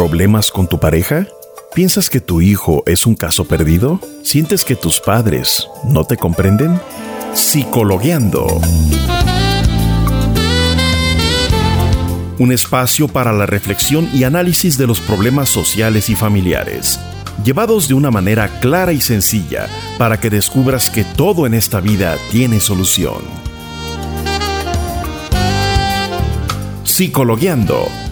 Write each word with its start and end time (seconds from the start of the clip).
¿Problemas 0.00 0.50
con 0.50 0.66
tu 0.66 0.80
pareja? 0.80 1.26
¿Piensas 1.74 2.08
que 2.08 2.22
tu 2.22 2.40
hijo 2.40 2.82
es 2.86 3.04
un 3.04 3.14
caso 3.14 3.44
perdido? 3.44 4.00
¿Sientes 4.22 4.64
que 4.64 4.74
tus 4.74 4.98
padres 4.98 5.68
no 5.84 6.04
te 6.04 6.16
comprenden? 6.16 6.80
Psicologueando. 7.34 8.46
Un 12.38 12.50
espacio 12.50 13.08
para 13.08 13.34
la 13.34 13.44
reflexión 13.44 14.08
y 14.14 14.24
análisis 14.24 14.78
de 14.78 14.86
los 14.86 15.00
problemas 15.00 15.50
sociales 15.50 16.08
y 16.08 16.14
familiares, 16.14 16.98
llevados 17.44 17.86
de 17.86 17.92
una 17.92 18.10
manera 18.10 18.48
clara 18.60 18.94
y 18.94 19.02
sencilla 19.02 19.68
para 19.98 20.18
que 20.18 20.30
descubras 20.30 20.88
que 20.88 21.04
todo 21.04 21.44
en 21.44 21.52
esta 21.52 21.78
vida 21.82 22.16
tiene 22.30 22.58
solución. 22.60 23.20
Psicologueando. 26.84 28.09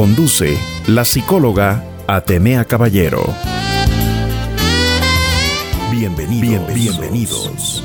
Conduce 0.00 0.56
la 0.86 1.04
psicóloga 1.04 1.84
Atenea 2.06 2.64
Caballero. 2.64 3.22
Bienvenidos. 5.92 6.72
Bienvenidos. 6.72 7.84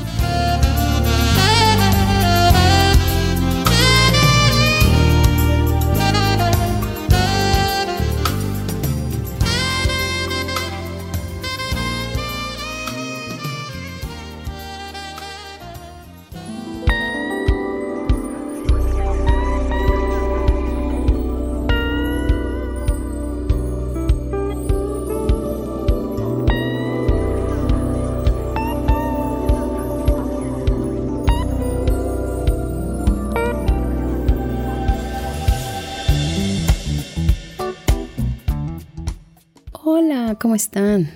¿Cómo 40.38 40.54
están? 40.54 41.10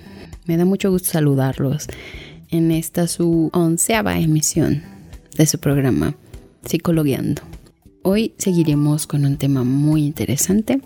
Me 0.45 0.57
da 0.57 0.65
mucho 0.65 0.91
gusto 0.91 1.11
saludarlos 1.11 1.87
en 2.49 2.71
esta 2.71 3.07
su 3.07 3.49
onceava 3.53 4.19
emisión 4.19 4.83
de 5.37 5.45
su 5.45 5.59
programa 5.59 6.15
Psicologueando. 6.65 7.41
Hoy 8.03 8.33
seguiremos 8.37 9.07
con 9.07 9.25
un 9.25 9.37
tema 9.37 9.63
muy 9.63 10.05
interesante 10.05 10.81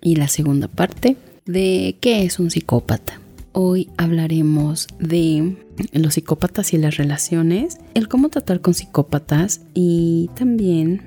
y 0.00 0.16
la 0.16 0.28
segunda 0.28 0.68
parte 0.68 1.16
de 1.44 1.96
qué 2.00 2.24
es 2.24 2.38
un 2.38 2.50
psicópata. 2.50 3.20
Hoy 3.52 3.88
hablaremos 3.96 4.88
de 4.98 5.56
los 5.92 6.14
psicópatas 6.14 6.72
y 6.72 6.78
las 6.78 6.96
relaciones, 6.96 7.78
el 7.94 8.08
cómo 8.08 8.28
tratar 8.28 8.60
con 8.60 8.74
psicópatas 8.74 9.62
y 9.74 10.30
también 10.34 11.02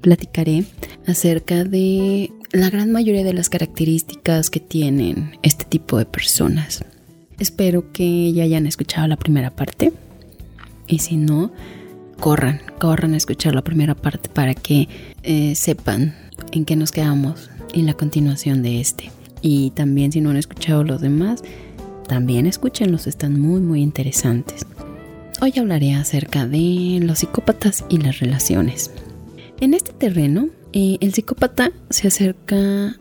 platicaré 0.00 0.64
acerca 1.06 1.64
de 1.64 2.32
la 2.56 2.70
gran 2.70 2.90
mayoría 2.90 3.22
de 3.22 3.34
las 3.34 3.50
características 3.50 4.48
que 4.48 4.60
tienen 4.60 5.38
este 5.42 5.66
tipo 5.66 5.98
de 5.98 6.06
personas. 6.06 6.82
Espero 7.38 7.92
que 7.92 8.32
ya 8.32 8.44
hayan 8.44 8.66
escuchado 8.66 9.06
la 9.08 9.18
primera 9.18 9.50
parte 9.50 9.92
y 10.86 11.00
si 11.00 11.18
no, 11.18 11.52
corran, 12.18 12.62
corran 12.78 13.12
a 13.12 13.18
escuchar 13.18 13.54
la 13.54 13.62
primera 13.62 13.94
parte 13.94 14.30
para 14.30 14.54
que 14.54 14.88
eh, 15.22 15.54
sepan 15.54 16.14
en 16.52 16.64
qué 16.64 16.76
nos 16.76 16.92
quedamos 16.92 17.50
en 17.74 17.84
la 17.84 17.92
continuación 17.92 18.62
de 18.62 18.80
este. 18.80 19.10
Y 19.42 19.72
también 19.72 20.10
si 20.12 20.22
no 20.22 20.30
han 20.30 20.38
escuchado 20.38 20.82
los 20.82 21.02
demás, 21.02 21.42
también 22.08 22.46
escúchenlos, 22.46 23.06
están 23.06 23.38
muy 23.38 23.60
muy 23.60 23.82
interesantes. 23.82 24.64
Hoy 25.42 25.52
hablaré 25.58 25.92
acerca 25.92 26.46
de 26.46 27.00
los 27.02 27.18
psicópatas 27.18 27.84
y 27.90 27.98
las 27.98 28.20
relaciones. 28.20 28.92
En 29.60 29.74
este 29.74 29.92
terreno 29.92 30.48
el 30.76 31.14
psicópata 31.14 31.72
se 31.88 32.08
acerca 32.08 32.96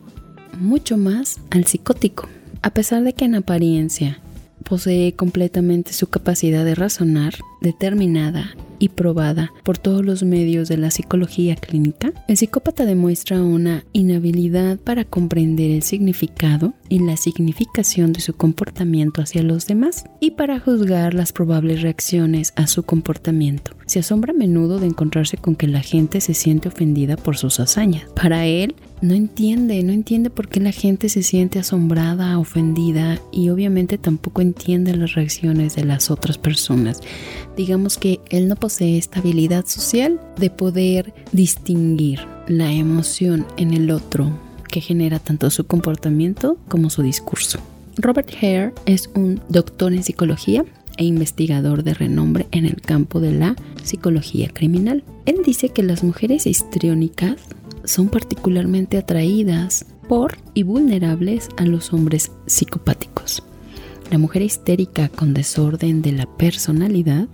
mucho 0.57 0.95
más 0.95 1.41
al 1.49 1.65
psicótico, 1.65 2.29
a 2.61 2.69
pesar 2.69 3.03
de 3.03 3.11
que 3.11 3.25
en 3.25 3.35
apariencia 3.35 4.21
posee 4.63 5.13
completamente 5.13 5.91
su 5.91 6.07
capacidad 6.07 6.63
de 6.63 6.73
razonar 6.73 7.35
determinada 7.59 8.55
y 8.79 8.89
probada 8.89 9.51
por 9.63 9.77
todos 9.77 10.05
los 10.05 10.23
medios 10.23 10.69
de 10.69 10.77
la 10.77 10.89
psicología 10.89 11.57
clínica, 11.57 12.13
el 12.29 12.37
psicópata 12.37 12.85
demuestra 12.85 13.41
una 13.41 13.83
inhabilidad 13.91 14.77
para 14.77 15.03
comprender 15.03 15.71
el 15.71 15.83
significado 15.83 16.73
y 16.89 16.99
la 16.99 17.17
significación 17.17 18.13
de 18.13 18.21
su 18.21 18.33
comportamiento 18.33 19.21
hacia 19.21 19.43
los 19.43 19.67
demás 19.67 20.05
y 20.19 20.31
para 20.31 20.59
juzgar 20.59 21.13
las 21.13 21.33
probables 21.33 21.81
reacciones 21.81 22.53
a 22.55 22.67
su 22.67 22.83
comportamiento. 22.83 23.75
Se 23.85 23.99
asombra 23.99 24.33
a 24.33 24.37
menudo 24.37 24.79
de 24.79 24.87
encontrarse 24.87 25.37
con 25.37 25.55
que 25.55 25.67
la 25.67 25.81
gente 25.81 26.21
se 26.21 26.33
siente 26.33 26.69
ofendida 26.69 27.17
por 27.17 27.37
sus 27.37 27.59
hazañas. 27.59 28.03
Para 28.15 28.45
él, 28.45 28.75
no 29.01 29.13
entiende, 29.13 29.83
no 29.83 29.93
entiende 29.93 30.29
por 30.29 30.47
qué 30.47 30.59
la 30.59 30.71
gente 30.71 31.09
se 31.09 31.21
siente 31.21 31.59
asombrada, 31.59 32.39
ofendida 32.39 33.19
y 33.31 33.49
obviamente 33.49 33.97
tampoco 33.97 34.41
entiende 34.41 34.95
las 34.95 35.13
reacciones 35.13 35.75
de 35.75 35.85
las 35.85 36.09
otras 36.09 36.37
personas. 36.37 37.01
Digamos 37.55 37.97
que 37.97 38.19
él 38.29 38.47
no 38.47 38.55
posee 38.55 38.97
esta 38.97 39.19
habilidad 39.19 39.65
social 39.65 40.19
de 40.37 40.49
poder 40.49 41.13
distinguir 41.31 42.21
la 42.47 42.71
emoción 42.71 43.45
en 43.57 43.73
el 43.73 43.91
otro 43.91 44.31
que 44.75 44.81
genera 44.81 45.19
tanto 45.19 45.49
su 45.51 45.67
comportamiento 45.67 46.57
como 46.67 46.89
su 46.89 47.01
discurso. 47.01 47.59
Robert 47.95 48.29
Hare 48.41 48.73
es 48.85 49.09
un 49.15 49.39
doctor 49.47 49.93
en 49.93 50.03
psicología 50.03 50.65
e 50.97 51.05
investigador 51.05 51.83
de 51.83 51.93
renombre 51.93 52.47
en 52.51 52.65
el 52.65 52.81
campo 52.81 53.21
de 53.21 53.31
la 53.31 53.55
psicología 53.85 54.49
criminal. 54.49 55.05
Él 55.25 55.37
dice 55.45 55.69
que 55.69 55.81
las 55.81 56.03
mujeres 56.03 56.45
histriónicas 56.45 57.37
son 57.85 58.09
particularmente 58.09 58.97
atraídas 58.97 59.85
por 60.09 60.39
y 60.53 60.63
vulnerables 60.63 61.47
a 61.55 61.63
los 61.63 61.93
hombres 61.93 62.33
psicopáticos. 62.45 63.43
La 64.11 64.17
mujer 64.17 64.41
histérica 64.41 65.07
con 65.07 65.33
desorden 65.33 66.01
de 66.01 66.11
la 66.11 66.25
personalidad 66.25 67.29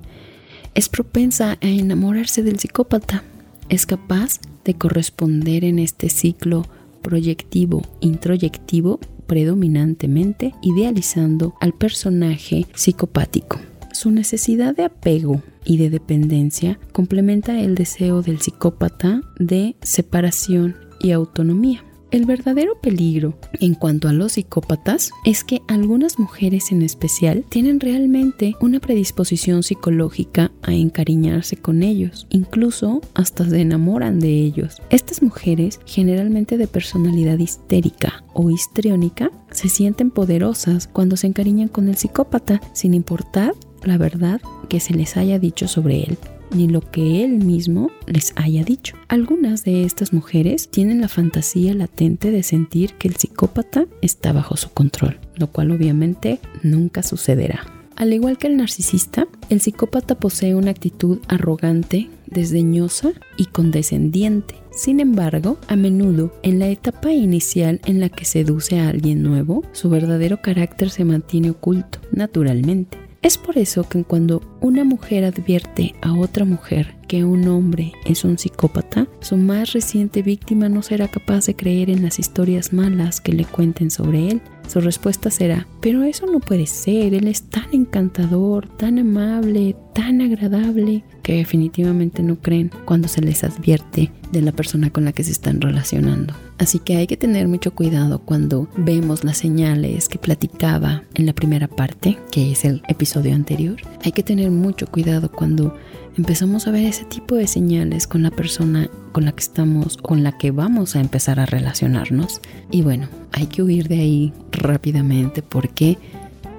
es 0.75 0.89
propensa 0.89 1.57
a 1.59 1.67
enamorarse 1.67 2.43
del 2.43 2.59
psicópata. 2.59 3.23
Es 3.67 3.87
capaz 3.87 4.39
de 4.63 4.75
corresponder 4.75 5.65
en 5.65 5.79
este 5.79 6.07
ciclo 6.07 6.67
proyectivo 7.01 7.81
introyectivo 7.99 8.99
predominantemente 9.27 10.53
idealizando 10.61 11.55
al 11.59 11.73
personaje 11.73 12.65
psicopático. 12.73 13.59
Su 13.93 14.11
necesidad 14.11 14.75
de 14.75 14.85
apego 14.85 15.41
y 15.63 15.77
de 15.77 15.89
dependencia 15.89 16.79
complementa 16.91 17.59
el 17.59 17.75
deseo 17.75 18.21
del 18.21 18.39
psicópata 18.39 19.21
de 19.37 19.75
separación 19.81 20.75
y 20.99 21.11
autonomía. 21.11 21.83
El 22.11 22.25
verdadero 22.25 22.75
peligro 22.75 23.37
en 23.61 23.73
cuanto 23.73 24.09
a 24.09 24.13
los 24.13 24.33
psicópatas 24.33 25.11
es 25.23 25.45
que 25.45 25.61
algunas 25.69 26.19
mujeres 26.19 26.73
en 26.73 26.81
especial 26.81 27.45
tienen 27.47 27.79
realmente 27.79 28.53
una 28.59 28.81
predisposición 28.81 29.63
psicológica 29.63 30.51
a 30.61 30.73
encariñarse 30.73 31.55
con 31.55 31.83
ellos, 31.83 32.27
incluso 32.29 32.99
hasta 33.13 33.49
se 33.49 33.61
enamoran 33.61 34.19
de 34.19 34.27
ellos. 34.27 34.81
Estas 34.89 35.21
mujeres, 35.21 35.79
generalmente 35.85 36.57
de 36.57 36.67
personalidad 36.67 37.39
histérica 37.39 38.25
o 38.33 38.49
histriónica, 38.49 39.31
se 39.51 39.69
sienten 39.69 40.11
poderosas 40.11 40.87
cuando 40.87 41.15
se 41.15 41.27
encariñan 41.27 41.69
con 41.69 41.87
el 41.87 41.95
psicópata, 41.95 42.59
sin 42.73 42.93
importar 42.93 43.53
la 43.83 43.97
verdad 43.97 44.41
que 44.67 44.81
se 44.81 44.93
les 44.93 45.15
haya 45.15 45.39
dicho 45.39 45.69
sobre 45.69 46.03
él 46.03 46.17
ni 46.53 46.67
lo 46.67 46.81
que 46.81 47.23
él 47.23 47.31
mismo 47.37 47.91
les 48.07 48.33
haya 48.35 48.63
dicho. 48.63 48.95
Algunas 49.07 49.63
de 49.63 49.83
estas 49.83 50.13
mujeres 50.13 50.69
tienen 50.69 51.01
la 51.01 51.07
fantasía 51.07 51.73
latente 51.73 52.31
de 52.31 52.43
sentir 52.43 52.93
que 52.93 53.07
el 53.07 53.15
psicópata 53.15 53.85
está 54.01 54.33
bajo 54.33 54.57
su 54.57 54.69
control, 54.69 55.19
lo 55.35 55.47
cual 55.47 55.71
obviamente 55.71 56.39
nunca 56.63 57.03
sucederá. 57.03 57.65
Al 57.95 58.13
igual 58.13 58.37
que 58.37 58.47
el 58.47 58.57
narcisista, 58.57 59.27
el 59.49 59.61
psicópata 59.61 60.15
posee 60.15 60.55
una 60.55 60.71
actitud 60.71 61.19
arrogante, 61.27 62.09
desdeñosa 62.25 63.11
y 63.37 63.45
condescendiente. 63.45 64.55
Sin 64.73 64.99
embargo, 64.99 65.59
a 65.67 65.75
menudo, 65.75 66.33
en 66.43 66.57
la 66.57 66.69
etapa 66.69 67.11
inicial 67.11 67.81
en 67.85 67.99
la 67.99 68.09
que 68.09 68.25
seduce 68.25 68.79
a 68.79 68.89
alguien 68.89 69.21
nuevo, 69.21 69.63
su 69.73 69.89
verdadero 69.89 70.41
carácter 70.41 70.89
se 70.89 71.05
mantiene 71.05 71.51
oculto, 71.51 71.99
naturalmente. 72.11 72.97
Es 73.21 73.37
por 73.37 73.59
eso 73.59 73.87
que 73.87 74.03
cuando 74.03 74.41
una 74.61 74.83
mujer 74.83 75.25
advierte 75.25 75.93
a 76.01 76.11
otra 76.13 76.43
mujer 76.43 76.95
que 77.07 77.23
un 77.23 77.47
hombre 77.47 77.91
es 78.03 78.23
un 78.23 78.39
psicópata, 78.39 79.07
su 79.19 79.37
más 79.37 79.73
reciente 79.73 80.23
víctima 80.23 80.69
no 80.69 80.81
será 80.81 81.07
capaz 81.07 81.45
de 81.45 81.55
creer 81.55 81.91
en 81.91 82.01
las 82.01 82.17
historias 82.17 82.73
malas 82.73 83.21
que 83.21 83.33
le 83.33 83.45
cuenten 83.45 83.91
sobre 83.91 84.29
él. 84.29 84.41
Su 84.67 84.81
respuesta 84.81 85.29
será, 85.29 85.67
pero 85.81 86.03
eso 86.03 86.25
no 86.25 86.39
puede 86.39 86.65
ser, 86.65 87.13
él 87.13 87.27
es 87.27 87.43
tan 87.43 87.67
encantador, 87.73 88.67
tan 88.77 88.97
amable, 88.97 89.75
tan 89.93 90.21
agradable, 90.21 91.03
que 91.23 91.35
definitivamente 91.35 92.23
no 92.23 92.37
creen 92.37 92.71
cuando 92.85 93.07
se 93.07 93.21
les 93.21 93.43
advierte 93.43 94.11
de 94.31 94.41
la 94.41 94.51
persona 94.51 94.89
con 94.89 95.05
la 95.05 95.11
que 95.11 95.23
se 95.23 95.31
están 95.31 95.61
relacionando. 95.61 96.33
Así 96.57 96.79
que 96.79 96.97
hay 96.97 97.07
que 97.07 97.17
tener 97.17 97.47
mucho 97.47 97.73
cuidado 97.73 98.19
cuando 98.19 98.69
vemos 98.77 99.23
las 99.23 99.37
señales 99.37 100.07
que 100.07 100.19
platicaba 100.19 101.03
en 101.15 101.25
la 101.25 101.33
primera 101.33 101.67
parte, 101.67 102.17
que 102.31 102.51
es 102.51 102.65
el 102.65 102.81
episodio 102.87 103.33
anterior. 103.33 103.77
Hay 104.03 104.11
que 104.11 104.23
tener 104.23 104.51
mucho 104.51 104.87
cuidado 104.87 105.31
cuando 105.31 105.75
empezamos 106.17 106.67
a 106.67 106.71
ver 106.71 106.85
ese 106.85 107.05
tipo 107.05 107.35
de 107.35 107.47
señales 107.47 108.07
con 108.07 108.23
la 108.23 108.31
persona 108.31 108.89
con 109.11 109.25
la 109.25 109.31
que 109.31 109.41
estamos, 109.41 109.97
con 109.97 110.23
la 110.23 110.37
que 110.37 110.51
vamos 110.51 110.95
a 110.95 111.01
empezar 111.01 111.39
a 111.39 111.45
relacionarnos. 111.45 112.41
Y 112.69 112.81
bueno, 112.81 113.07
hay 113.31 113.47
que 113.47 113.63
huir 113.63 113.87
de 113.87 113.99
ahí 113.99 114.33
rápidamente 114.51 115.41
porque 115.41 115.97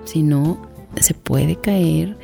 si 0.04 0.22
no, 0.22 0.60
se 1.00 1.14
puede 1.14 1.56
caer 1.56 2.16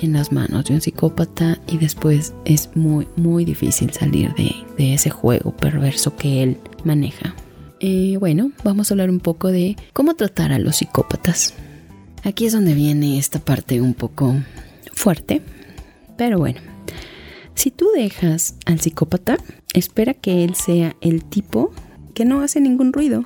en 0.00 0.12
las 0.12 0.32
manos 0.32 0.66
de 0.66 0.74
un 0.74 0.80
psicópata 0.80 1.60
y 1.66 1.78
después 1.78 2.34
es 2.44 2.70
muy, 2.74 3.06
muy 3.16 3.44
difícil 3.44 3.92
salir 3.92 4.32
de, 4.34 4.54
ese 4.94 5.10
juego 5.10 5.56
perverso 5.56 6.16
que 6.16 6.42
él 6.42 6.58
maneja. 6.84 7.34
Eh, 7.80 8.16
bueno, 8.18 8.52
vamos 8.64 8.90
a 8.90 8.94
hablar 8.94 9.10
un 9.10 9.20
poco 9.20 9.48
de 9.48 9.76
cómo 9.92 10.14
tratar 10.14 10.52
a 10.52 10.58
los 10.58 10.76
psicópatas. 10.76 11.54
Aquí 12.24 12.46
es 12.46 12.52
donde 12.52 12.74
viene 12.74 13.18
esta 13.18 13.38
parte 13.38 13.80
un 13.80 13.94
poco 13.94 14.34
fuerte, 14.92 15.42
pero 16.16 16.38
bueno, 16.38 16.60
si 17.54 17.70
tú 17.70 17.88
dejas 17.94 18.54
al 18.66 18.80
psicópata, 18.80 19.38
espera 19.72 20.14
que 20.14 20.44
él 20.44 20.54
sea 20.54 20.96
el 21.00 21.24
tipo 21.24 21.72
que 22.14 22.24
no 22.24 22.40
hace 22.40 22.60
ningún 22.60 22.92
ruido, 22.92 23.24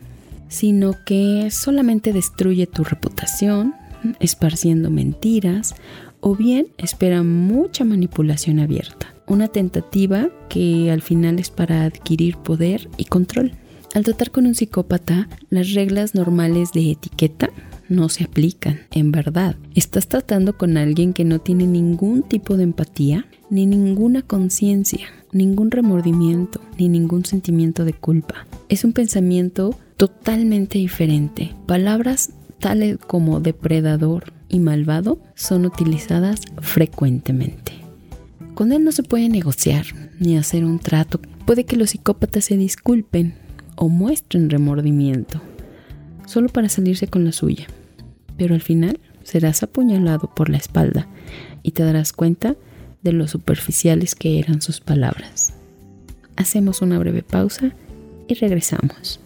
sino 0.48 0.94
que 1.06 1.48
solamente 1.50 2.12
destruye 2.12 2.66
tu 2.66 2.84
reputación, 2.84 3.74
esparciendo 4.18 4.90
mentiras 4.90 5.74
o 6.20 6.34
bien 6.34 6.68
espera 6.78 7.22
mucha 7.22 7.84
manipulación 7.84 8.58
abierta, 8.58 9.14
una 9.26 9.48
tentativa 9.48 10.28
que 10.48 10.90
al 10.90 11.02
final 11.02 11.38
es 11.38 11.50
para 11.50 11.84
adquirir 11.84 12.36
poder 12.36 12.88
y 12.96 13.04
control. 13.06 13.52
Al 13.94 14.04
tratar 14.04 14.30
con 14.30 14.46
un 14.46 14.54
psicópata, 14.54 15.28
las 15.48 15.72
reglas 15.74 16.14
normales 16.14 16.72
de 16.72 16.92
etiqueta 16.92 17.50
no 17.88 18.08
se 18.08 18.24
aplican, 18.24 18.80
en 18.92 19.10
verdad. 19.10 19.56
Estás 19.74 20.06
tratando 20.06 20.56
con 20.56 20.76
alguien 20.76 21.12
que 21.12 21.24
no 21.24 21.40
tiene 21.40 21.66
ningún 21.66 22.22
tipo 22.22 22.56
de 22.56 22.62
empatía, 22.62 23.26
ni 23.50 23.66
ninguna 23.66 24.22
conciencia, 24.22 25.08
ningún 25.32 25.72
remordimiento, 25.72 26.60
ni 26.78 26.88
ningún 26.88 27.24
sentimiento 27.24 27.84
de 27.84 27.92
culpa. 27.92 28.46
Es 28.68 28.84
un 28.84 28.92
pensamiento 28.92 29.76
totalmente 29.96 30.78
diferente. 30.78 31.52
Palabras 31.66 32.30
tales 32.60 32.96
como 32.98 33.40
depredador 33.40 34.32
y 34.50 34.58
malvado 34.58 35.18
son 35.34 35.64
utilizadas 35.64 36.42
frecuentemente. 36.60 37.72
Con 38.54 38.72
él 38.72 38.84
no 38.84 38.92
se 38.92 39.02
puede 39.02 39.28
negociar 39.28 39.86
ni 40.18 40.36
hacer 40.36 40.64
un 40.64 40.78
trato. 40.78 41.20
Puede 41.46 41.64
que 41.64 41.76
los 41.76 41.90
psicópatas 41.90 42.44
se 42.44 42.56
disculpen 42.56 43.34
o 43.76 43.88
muestren 43.88 44.50
remordimiento, 44.50 45.40
solo 46.26 46.48
para 46.48 46.68
salirse 46.68 47.06
con 47.06 47.24
la 47.24 47.32
suya. 47.32 47.66
Pero 48.36 48.54
al 48.54 48.60
final 48.60 49.00
serás 49.22 49.62
apuñalado 49.62 50.30
por 50.34 50.50
la 50.50 50.58
espalda 50.58 51.08
y 51.62 51.70
te 51.70 51.84
darás 51.84 52.12
cuenta 52.12 52.56
de 53.02 53.12
lo 53.12 53.28
superficiales 53.28 54.14
que 54.14 54.38
eran 54.38 54.60
sus 54.60 54.80
palabras. 54.80 55.54
Hacemos 56.36 56.82
una 56.82 56.98
breve 56.98 57.22
pausa 57.22 57.72
y 58.28 58.34
regresamos. 58.34 59.20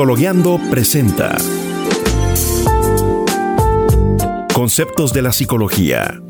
Psicologueando 0.00 0.58
presenta 0.70 1.36
Conceptos 4.54 5.12
de 5.12 5.20
la 5.20 5.30
psicología. 5.30 6.22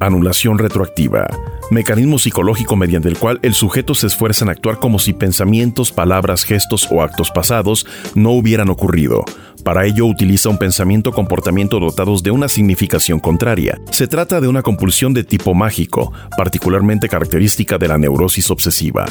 Anulación 0.00 0.56
retroactiva. 0.56 1.26
Mecanismo 1.70 2.18
psicológico 2.18 2.74
mediante 2.74 3.08
el 3.08 3.18
cual 3.18 3.38
el 3.42 3.52
sujeto 3.52 3.94
se 3.94 4.06
esfuerza 4.06 4.46
en 4.46 4.48
actuar 4.48 4.78
como 4.78 4.98
si 4.98 5.12
pensamientos, 5.12 5.92
palabras, 5.92 6.44
gestos 6.44 6.88
o 6.90 7.02
actos 7.02 7.30
pasados 7.30 7.86
no 8.14 8.30
hubieran 8.30 8.70
ocurrido. 8.70 9.26
Para 9.62 9.84
ello 9.84 10.06
utiliza 10.06 10.48
un 10.48 10.56
pensamiento-comportamiento 10.56 11.80
dotados 11.80 12.22
de 12.22 12.30
una 12.30 12.48
significación 12.48 13.20
contraria. 13.20 13.78
Se 13.90 14.06
trata 14.06 14.40
de 14.40 14.48
una 14.48 14.62
compulsión 14.62 15.12
de 15.12 15.24
tipo 15.24 15.52
mágico, 15.52 16.14
particularmente 16.38 17.10
característica 17.10 17.76
de 17.76 17.88
la 17.88 17.98
neurosis 17.98 18.50
obsesiva. 18.50 19.04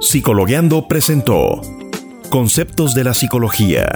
Psicologueando 0.00 0.88
presentó 0.88 1.62
Conceptos 2.28 2.94
de 2.94 3.04
la 3.04 3.14
Psicología. 3.14 3.88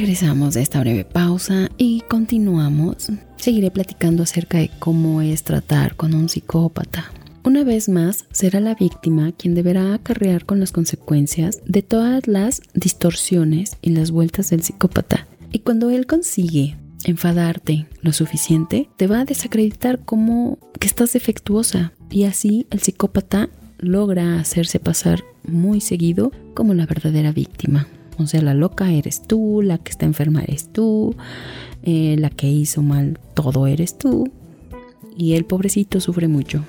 Regresamos 0.00 0.54
de 0.54 0.62
esta 0.62 0.78
breve 0.78 1.04
pausa 1.04 1.70
y 1.76 2.02
continuamos. 2.02 3.10
Seguiré 3.34 3.72
platicando 3.72 4.22
acerca 4.22 4.58
de 4.58 4.70
cómo 4.78 5.22
es 5.22 5.42
tratar 5.42 5.96
con 5.96 6.14
un 6.14 6.28
psicópata. 6.28 7.10
Una 7.42 7.64
vez 7.64 7.88
más, 7.88 8.24
será 8.30 8.60
la 8.60 8.76
víctima 8.76 9.32
quien 9.32 9.56
deberá 9.56 9.94
acarrear 9.94 10.44
con 10.44 10.60
las 10.60 10.70
consecuencias 10.70 11.60
de 11.66 11.82
todas 11.82 12.28
las 12.28 12.62
distorsiones 12.74 13.76
y 13.82 13.90
las 13.90 14.12
vueltas 14.12 14.50
del 14.50 14.62
psicópata. 14.62 15.26
Y 15.50 15.58
cuando 15.58 15.90
él 15.90 16.06
consigue 16.06 16.76
enfadarte 17.02 17.88
lo 18.00 18.12
suficiente, 18.12 18.88
te 18.96 19.08
va 19.08 19.22
a 19.22 19.24
desacreditar 19.24 19.98
como 20.04 20.60
que 20.78 20.86
estás 20.86 21.12
defectuosa. 21.12 21.92
Y 22.08 22.22
así 22.22 22.68
el 22.70 22.78
psicópata 22.78 23.48
logra 23.78 24.38
hacerse 24.38 24.78
pasar 24.78 25.24
muy 25.42 25.80
seguido 25.80 26.30
como 26.54 26.72
la 26.72 26.86
verdadera 26.86 27.32
víctima. 27.32 27.88
O 28.18 28.26
sea, 28.26 28.42
la 28.42 28.54
loca 28.54 28.90
eres 28.92 29.22
tú, 29.22 29.62
la 29.62 29.78
que 29.78 29.90
está 29.90 30.06
enferma 30.06 30.42
eres 30.42 30.68
tú, 30.72 31.14
eh, 31.82 32.16
la 32.18 32.30
que 32.30 32.48
hizo 32.48 32.82
mal 32.82 33.18
todo 33.34 33.66
eres 33.66 33.96
tú. 33.96 34.30
Y 35.16 35.34
el 35.34 35.44
pobrecito 35.44 36.00
sufre 36.00 36.28
mucho. 36.28 36.64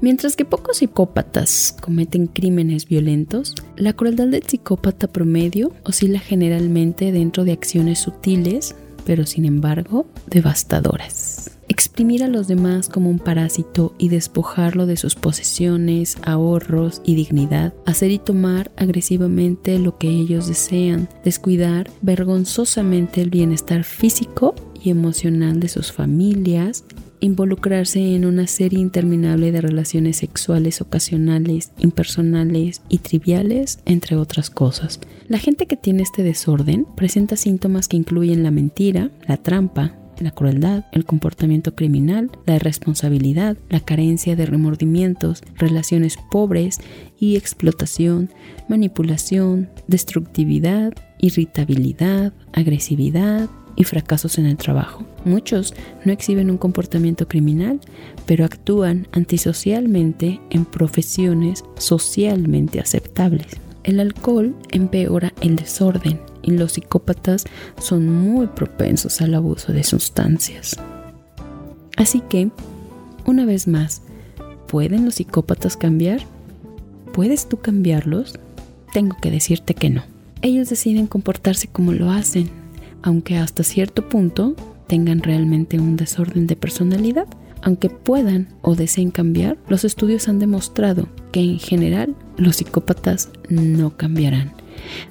Mientras 0.00 0.36
que 0.36 0.44
pocos 0.44 0.78
psicópatas 0.78 1.74
cometen 1.80 2.26
crímenes 2.26 2.86
violentos, 2.86 3.54
la 3.76 3.92
crueldad 3.92 4.28
del 4.28 4.42
psicópata 4.42 5.06
promedio 5.06 5.72
oscila 5.84 6.18
generalmente 6.18 7.12
dentro 7.12 7.44
de 7.44 7.52
acciones 7.52 8.00
sutiles, 8.00 8.74
pero 9.06 9.24
sin 9.24 9.44
embargo 9.44 10.06
devastadoras 10.26 11.53
exprimir 11.94 12.24
a 12.24 12.28
los 12.28 12.48
demás 12.48 12.88
como 12.88 13.08
un 13.08 13.20
parásito 13.20 13.94
y 13.98 14.08
despojarlo 14.08 14.86
de 14.86 14.96
sus 14.96 15.14
posesiones, 15.14 16.18
ahorros 16.24 17.00
y 17.04 17.14
dignidad, 17.14 17.72
hacer 17.86 18.10
y 18.10 18.18
tomar 18.18 18.72
agresivamente 18.74 19.78
lo 19.78 19.96
que 19.96 20.08
ellos 20.08 20.48
desean, 20.48 21.08
descuidar 21.22 21.88
vergonzosamente 22.02 23.20
el 23.20 23.30
bienestar 23.30 23.84
físico 23.84 24.56
y 24.82 24.90
emocional 24.90 25.60
de 25.60 25.68
sus 25.68 25.92
familias, 25.92 26.84
involucrarse 27.20 28.16
en 28.16 28.26
una 28.26 28.48
serie 28.48 28.80
interminable 28.80 29.52
de 29.52 29.60
relaciones 29.60 30.16
sexuales 30.16 30.80
ocasionales, 30.80 31.70
impersonales 31.78 32.82
y 32.88 32.98
triviales, 32.98 33.78
entre 33.84 34.16
otras 34.16 34.50
cosas. 34.50 34.98
La 35.28 35.38
gente 35.38 35.66
que 35.66 35.76
tiene 35.76 36.02
este 36.02 36.24
desorden 36.24 36.88
presenta 36.96 37.36
síntomas 37.36 37.86
que 37.86 37.96
incluyen 37.96 38.42
la 38.42 38.50
mentira, 38.50 39.12
la 39.28 39.36
trampa, 39.36 39.94
la 40.24 40.30
crueldad, 40.30 40.84
el 40.92 41.04
comportamiento 41.04 41.74
criminal, 41.74 42.30
la 42.46 42.56
irresponsabilidad, 42.56 43.56
la 43.68 43.80
carencia 43.80 44.36
de 44.36 44.46
remordimientos, 44.46 45.42
relaciones 45.56 46.16
pobres 46.30 46.80
y 47.18 47.36
explotación, 47.36 48.30
manipulación, 48.68 49.68
destructividad, 49.86 50.92
irritabilidad, 51.18 52.32
agresividad 52.52 53.48
y 53.76 53.84
fracasos 53.84 54.38
en 54.38 54.46
el 54.46 54.56
trabajo. 54.56 55.04
Muchos 55.24 55.74
no 56.04 56.12
exhiben 56.12 56.50
un 56.50 56.58
comportamiento 56.58 57.28
criminal, 57.28 57.80
pero 58.26 58.44
actúan 58.44 59.08
antisocialmente 59.12 60.40
en 60.50 60.64
profesiones 60.64 61.64
socialmente 61.76 62.80
aceptables. 62.80 63.46
El 63.82 64.00
alcohol 64.00 64.54
empeora 64.70 65.32
el 65.40 65.56
desorden, 65.56 66.20
y 66.44 66.52
los 66.52 66.72
psicópatas 66.72 67.44
son 67.78 68.08
muy 68.08 68.46
propensos 68.48 69.20
al 69.20 69.34
abuso 69.34 69.72
de 69.72 69.84
sustancias. 69.84 70.76
Así 71.96 72.20
que, 72.20 72.50
una 73.24 73.44
vez 73.44 73.68
más, 73.68 74.02
¿pueden 74.66 75.04
los 75.04 75.16
psicópatas 75.16 75.76
cambiar? 75.76 76.20
¿puedes 77.14 77.48
tú 77.48 77.58
cambiarlos? 77.58 78.34
Tengo 78.92 79.16
que 79.22 79.30
decirte 79.30 79.74
que 79.74 79.88
no. 79.88 80.02
Ellos 80.42 80.68
deciden 80.68 81.06
comportarse 81.06 81.68
como 81.68 81.92
lo 81.92 82.10
hacen, 82.10 82.50
aunque 83.02 83.38
hasta 83.38 83.62
cierto 83.62 84.08
punto 84.08 84.56
tengan 84.88 85.22
realmente 85.22 85.78
un 85.78 85.96
desorden 85.96 86.46
de 86.46 86.56
personalidad. 86.56 87.26
Aunque 87.62 87.88
puedan 87.88 88.48
o 88.60 88.74
deseen 88.74 89.10
cambiar, 89.10 89.56
los 89.68 89.84
estudios 89.84 90.28
han 90.28 90.38
demostrado 90.38 91.08
que 91.32 91.40
en 91.40 91.58
general 91.58 92.14
los 92.36 92.56
psicópatas 92.56 93.30
no 93.48 93.96
cambiarán. 93.96 94.52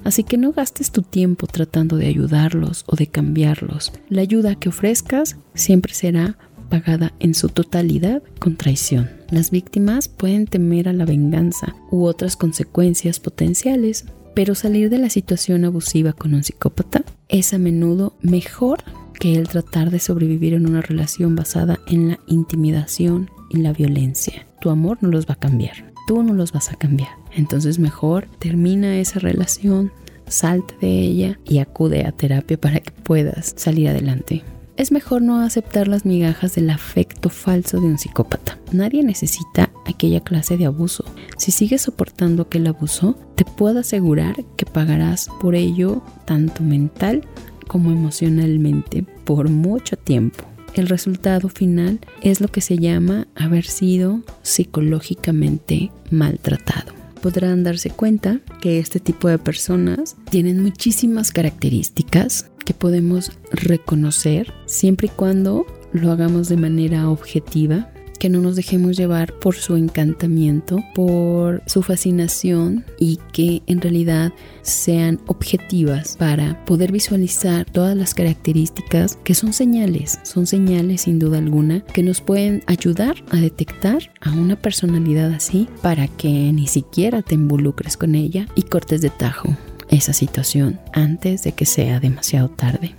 Así 0.04 0.24
que 0.24 0.38
no 0.38 0.52
gastes 0.52 0.90
tu 0.90 1.02
tiempo 1.02 1.46
tratando 1.46 1.96
de 1.96 2.06
ayudarlos 2.06 2.84
o 2.86 2.96
de 2.96 3.06
cambiarlos. 3.06 3.92
La 4.08 4.22
ayuda 4.22 4.54
que 4.54 4.68
ofrezcas 4.68 5.36
siempre 5.54 5.94
será 5.94 6.36
pagada 6.68 7.12
en 7.20 7.34
su 7.34 7.48
totalidad 7.48 8.22
con 8.38 8.56
traición. 8.56 9.10
Las 9.30 9.50
víctimas 9.50 10.08
pueden 10.08 10.46
temer 10.46 10.88
a 10.88 10.92
la 10.92 11.04
venganza 11.04 11.74
u 11.90 12.04
otras 12.04 12.36
consecuencias 12.36 13.20
potenciales, 13.20 14.06
pero 14.34 14.54
salir 14.54 14.90
de 14.90 14.98
la 14.98 15.10
situación 15.10 15.64
abusiva 15.64 16.12
con 16.12 16.34
un 16.34 16.42
psicópata 16.42 17.04
es 17.28 17.54
a 17.54 17.58
menudo 17.58 18.16
mejor 18.20 18.82
que 19.20 19.36
el 19.36 19.48
tratar 19.48 19.90
de 19.90 20.00
sobrevivir 20.00 20.54
en 20.54 20.66
una 20.66 20.82
relación 20.82 21.36
basada 21.36 21.78
en 21.86 22.08
la 22.08 22.20
intimidación 22.26 23.30
y 23.50 23.58
la 23.58 23.72
violencia. 23.72 24.46
Tu 24.60 24.70
amor 24.70 24.98
no 25.00 25.08
los 25.08 25.26
va 25.26 25.34
a 25.34 25.38
cambiar, 25.38 25.92
tú 26.06 26.22
no 26.22 26.34
los 26.34 26.52
vas 26.52 26.72
a 26.72 26.76
cambiar. 26.76 27.23
Entonces 27.34 27.78
mejor 27.78 28.28
termina 28.38 28.98
esa 28.98 29.18
relación, 29.18 29.92
salte 30.26 30.74
de 30.80 30.88
ella 30.88 31.38
y 31.44 31.58
acude 31.58 32.06
a 32.06 32.12
terapia 32.12 32.58
para 32.58 32.80
que 32.80 32.92
puedas 32.92 33.54
salir 33.56 33.88
adelante. 33.88 34.42
Es 34.76 34.90
mejor 34.90 35.22
no 35.22 35.40
aceptar 35.40 35.86
las 35.86 36.04
migajas 36.04 36.56
del 36.56 36.68
afecto 36.70 37.28
falso 37.28 37.80
de 37.80 37.86
un 37.86 37.98
psicópata. 37.98 38.58
Nadie 38.72 39.04
necesita 39.04 39.70
aquella 39.86 40.20
clase 40.20 40.56
de 40.56 40.66
abuso. 40.66 41.04
Si 41.36 41.52
sigues 41.52 41.82
soportando 41.82 42.42
aquel 42.42 42.66
abuso, 42.66 43.16
te 43.36 43.44
puedo 43.44 43.80
asegurar 43.80 44.34
que 44.56 44.66
pagarás 44.66 45.28
por 45.40 45.54
ello 45.54 46.02
tanto 46.24 46.64
mental 46.64 47.22
como 47.68 47.92
emocionalmente 47.92 49.04
por 49.24 49.48
mucho 49.48 49.96
tiempo. 49.96 50.44
El 50.74 50.88
resultado 50.88 51.48
final 51.48 52.00
es 52.20 52.40
lo 52.40 52.48
que 52.48 52.60
se 52.60 52.76
llama 52.76 53.28
haber 53.36 53.64
sido 53.64 54.22
psicológicamente 54.42 55.92
maltratado. 56.10 57.03
Podrán 57.24 57.64
darse 57.64 57.88
cuenta 57.88 58.40
que 58.60 58.78
este 58.78 59.00
tipo 59.00 59.28
de 59.28 59.38
personas 59.38 60.14
tienen 60.28 60.62
muchísimas 60.62 61.32
características 61.32 62.50
que 62.66 62.74
podemos 62.74 63.32
reconocer 63.50 64.52
siempre 64.66 65.06
y 65.06 65.16
cuando 65.16 65.64
lo 65.94 66.12
hagamos 66.12 66.50
de 66.50 66.58
manera 66.58 67.08
objetiva 67.08 67.90
que 68.24 68.30
no 68.30 68.40
nos 68.40 68.56
dejemos 68.56 68.96
llevar 68.96 69.34
por 69.34 69.54
su 69.54 69.76
encantamiento, 69.76 70.82
por 70.94 71.62
su 71.66 71.82
fascinación 71.82 72.82
y 72.98 73.18
que 73.34 73.62
en 73.66 73.82
realidad 73.82 74.32
sean 74.62 75.20
objetivas 75.26 76.16
para 76.16 76.64
poder 76.64 76.90
visualizar 76.90 77.66
todas 77.66 77.94
las 77.94 78.14
características 78.14 79.18
que 79.24 79.34
son 79.34 79.52
señales, 79.52 80.20
son 80.22 80.46
señales 80.46 81.02
sin 81.02 81.18
duda 81.18 81.36
alguna 81.36 81.80
que 81.80 82.02
nos 82.02 82.22
pueden 82.22 82.62
ayudar 82.66 83.22
a 83.28 83.36
detectar 83.36 84.10
a 84.22 84.32
una 84.32 84.56
personalidad 84.56 85.30
así 85.30 85.68
para 85.82 86.08
que 86.08 86.30
ni 86.30 86.66
siquiera 86.66 87.20
te 87.20 87.34
involucres 87.34 87.98
con 87.98 88.14
ella 88.14 88.48
y 88.54 88.62
cortes 88.62 89.02
de 89.02 89.10
tajo 89.10 89.54
esa 89.90 90.14
situación 90.14 90.80
antes 90.94 91.42
de 91.42 91.52
que 91.52 91.66
sea 91.66 92.00
demasiado 92.00 92.48
tarde 92.48 92.94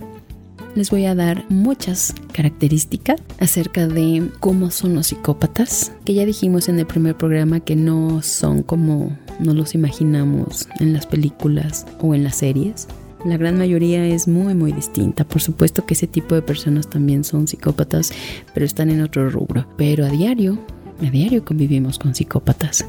les 0.76 0.90
voy 0.90 1.06
a 1.06 1.14
dar 1.14 1.44
muchas 1.48 2.14
características 2.32 3.20
acerca 3.40 3.88
de 3.88 4.30
cómo 4.40 4.70
son 4.70 4.94
los 4.94 5.08
psicópatas, 5.08 5.92
que 6.04 6.14
ya 6.14 6.26
dijimos 6.26 6.68
en 6.68 6.78
el 6.78 6.86
primer 6.86 7.16
programa 7.16 7.60
que 7.60 7.74
no 7.74 8.22
son 8.22 8.62
como 8.62 9.16
nos 9.40 9.54
los 9.54 9.74
imaginamos 9.74 10.68
en 10.78 10.92
las 10.92 11.06
películas 11.06 11.86
o 12.00 12.14
en 12.14 12.24
las 12.24 12.36
series. 12.36 12.88
La 13.24 13.38
gran 13.38 13.58
mayoría 13.58 14.06
es 14.06 14.28
muy 14.28 14.54
muy 14.54 14.72
distinta. 14.72 15.24
Por 15.24 15.42
supuesto 15.42 15.84
que 15.86 15.94
ese 15.94 16.06
tipo 16.06 16.34
de 16.34 16.42
personas 16.42 16.88
también 16.88 17.24
son 17.24 17.48
psicópatas, 17.48 18.12
pero 18.54 18.66
están 18.66 18.90
en 18.90 19.00
otro 19.00 19.30
rubro. 19.30 19.66
Pero 19.76 20.04
a 20.04 20.10
diario, 20.10 20.58
a 21.00 21.10
diario 21.10 21.44
convivimos 21.44 21.98
con 21.98 22.14
psicópatas. 22.14 22.86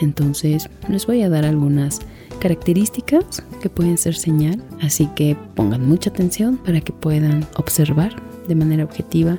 Entonces 0.00 0.68
les 0.88 1.06
voy 1.06 1.22
a 1.22 1.28
dar 1.28 1.44
algunas 1.44 2.00
características 2.38 3.42
que 3.60 3.68
pueden 3.68 3.98
ser 3.98 4.14
señal, 4.14 4.62
así 4.80 5.08
que 5.14 5.36
pongan 5.54 5.86
mucha 5.86 6.10
atención 6.10 6.56
para 6.56 6.80
que 6.80 6.92
puedan 6.92 7.46
observar 7.56 8.16
de 8.46 8.54
manera 8.54 8.84
objetiva 8.84 9.38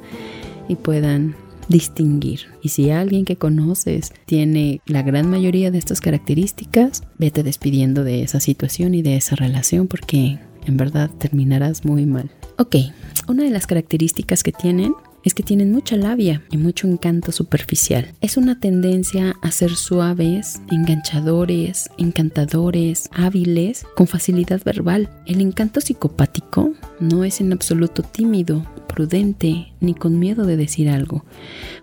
y 0.67 0.75
puedan 0.75 1.35
distinguir. 1.69 2.41
Y 2.61 2.69
si 2.69 2.89
alguien 2.89 3.25
que 3.25 3.37
conoces 3.37 4.11
tiene 4.25 4.81
la 4.85 5.03
gran 5.03 5.29
mayoría 5.29 5.71
de 5.71 5.77
estas 5.77 6.01
características, 6.01 7.03
vete 7.17 7.43
despidiendo 7.43 8.03
de 8.03 8.23
esa 8.23 8.39
situación 8.39 8.95
y 8.95 9.01
de 9.01 9.15
esa 9.15 9.35
relación 9.35 9.87
porque 9.87 10.39
en 10.65 10.77
verdad 10.77 11.09
terminarás 11.17 11.85
muy 11.85 12.05
mal. 12.05 12.29
Ok, 12.57 12.75
una 13.27 13.43
de 13.43 13.51
las 13.51 13.67
características 13.67 14.43
que 14.43 14.51
tienen 14.51 14.93
es 15.29 15.35
que 15.35 15.43
tienen 15.43 15.71
mucha 15.71 15.95
labia 15.95 16.41
y 16.49 16.57
mucho 16.57 16.87
encanto 16.87 17.31
superficial. 17.31 18.07
Es 18.19 18.35
una 18.35 18.59
tendencia 18.59 19.35
a 19.43 19.51
ser 19.51 19.75
suaves, 19.75 20.59
enganchadores, 20.71 21.91
encantadores, 21.99 23.09
hábiles, 23.13 23.85
con 23.95 24.07
facilidad 24.07 24.59
verbal. 24.63 25.07
El 25.27 25.39
encanto 25.39 25.81
psicopático 25.81 26.73
no 26.99 27.23
es 27.23 27.41
en 27.41 27.53
absoluto 27.53 28.01
tímido, 28.01 28.65
prudente, 28.87 29.71
ni 29.79 29.93
con 29.93 30.17
miedo 30.17 30.47
de 30.47 30.57
decir 30.57 30.89
algo. 30.89 31.23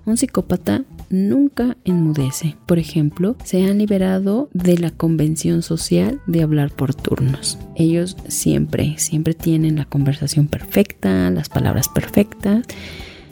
Un 0.07 0.17
psicópata 0.17 0.83
nunca 1.09 1.77
enmudece. 1.85 2.57
Por 2.67 2.81
ejemplo, 2.81 3.37
se 3.45 3.65
han 3.65 3.79
liberado 3.79 4.51
de 4.55 4.77
la 4.77 4.91
convención 4.91 5.63
social 5.63 6.21
de 6.27 6.43
hablar 6.43 6.73
por 6.73 6.97
turnos. 6.97 7.59
Ellos 7.77 8.17
siempre, 8.27 8.97
siempre 8.99 9.35
tienen 9.35 9.77
la 9.77 9.85
conversación 9.85 10.49
perfecta, 10.49 11.31
las 11.31 11.49
palabras 11.49 11.89
perfectas 11.89 12.65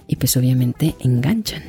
y 0.06 0.16
pues 0.16 0.36
obviamente 0.36 0.94
enganchan. 1.00 1.62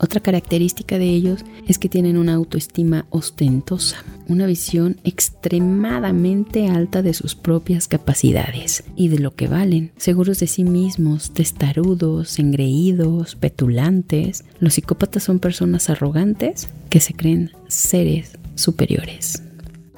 Otra 0.00 0.20
característica 0.20 0.98
de 0.98 1.08
ellos 1.08 1.44
es 1.68 1.78
que 1.78 1.88
tienen 1.88 2.16
una 2.16 2.34
autoestima 2.34 3.06
ostentosa, 3.10 4.04
una 4.28 4.46
visión 4.46 4.96
extremadamente 5.04 6.68
alta 6.68 7.00
de 7.00 7.14
sus 7.14 7.34
propias 7.34 7.86
capacidades 7.86 8.84
y 8.96 9.08
de 9.08 9.20
lo 9.20 9.34
que 9.34 9.46
valen, 9.46 9.92
seguros 9.96 10.40
de 10.40 10.46
sí 10.46 10.64
mismos, 10.64 11.32
testarudos, 11.32 12.38
engreídos, 12.38 13.36
petulantes. 13.36 14.44
Los 14.58 14.74
psicópatas 14.74 15.22
son 15.22 15.38
personas 15.38 15.88
arrogantes 15.88 16.68
que 16.90 17.00
se 17.00 17.14
creen 17.14 17.52
seres 17.68 18.38
superiores. 18.56 19.42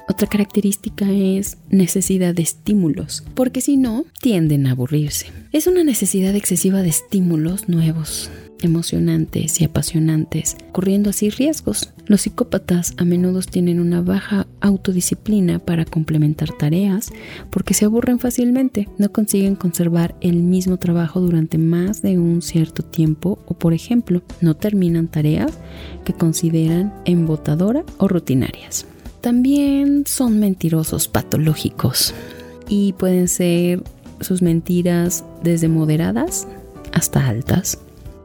Otra 0.09 0.27
característica 0.27 1.11
es 1.11 1.57
necesidad 1.69 2.33
de 2.33 2.41
estímulos, 2.41 3.23
porque 3.33 3.59
si 3.59 3.75
no, 3.75 4.05
tienden 4.21 4.65
a 4.65 4.71
aburrirse. 4.71 5.27
Es 5.51 5.67
una 5.67 5.83
necesidad 5.83 6.33
excesiva 6.33 6.81
de 6.81 6.89
estímulos 6.89 7.67
nuevos, 7.67 8.31
emocionantes 8.61 9.59
y 9.59 9.65
apasionantes, 9.65 10.55
corriendo 10.71 11.09
así 11.09 11.29
riesgos. 11.29 11.93
Los 12.05 12.21
psicópatas 12.21 12.93
a 12.97 13.03
menudo 13.03 13.41
tienen 13.41 13.81
una 13.81 14.01
baja 14.01 14.47
autodisciplina 14.61 15.59
para 15.59 15.83
complementar 15.83 16.53
tareas 16.53 17.11
porque 17.49 17.73
se 17.73 17.83
aburren 17.83 18.19
fácilmente, 18.19 18.87
no 18.97 19.11
consiguen 19.11 19.55
conservar 19.55 20.15
el 20.21 20.37
mismo 20.37 20.77
trabajo 20.77 21.19
durante 21.19 21.57
más 21.57 22.01
de 22.01 22.17
un 22.17 22.41
cierto 22.41 22.81
tiempo 22.81 23.39
o 23.45 23.55
por 23.55 23.73
ejemplo 23.73 24.21
no 24.39 24.55
terminan 24.55 25.09
tareas 25.09 25.59
que 26.05 26.13
consideran 26.13 26.93
embotadoras 27.05 27.83
o 27.97 28.07
rutinarias. 28.07 28.85
También 29.27 30.05
son 30.07 30.39
mentirosos 30.39 31.09
patológicos 31.09 32.13
y 32.69 32.93
pueden 32.93 33.27
ser 33.27 33.83
sus 34.21 34.41
mentiras 34.41 35.25
desde 35.43 35.67
moderadas 35.67 36.47
hasta 36.93 37.27
altas. 37.27 37.77